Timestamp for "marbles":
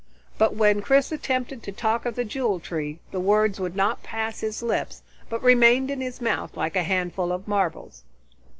7.47-8.01